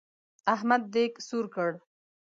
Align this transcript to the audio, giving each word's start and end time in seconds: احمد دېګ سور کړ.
احمد 0.53 0.83
دېګ 0.93 1.13
سور 1.27 1.45
کړ. 1.55 1.71